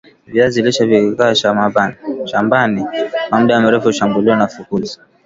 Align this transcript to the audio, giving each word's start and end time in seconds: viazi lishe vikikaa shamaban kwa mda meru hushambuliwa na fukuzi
viazi 0.27 0.61
lishe 0.61 0.85
vikikaa 0.85 1.35
shamaban 1.35 1.95
kwa 3.29 3.39
mda 3.39 3.61
meru 3.61 3.81
hushambuliwa 3.81 4.35
na 4.35 4.47
fukuzi 4.47 4.99